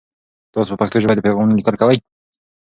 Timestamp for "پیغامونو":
1.25-1.57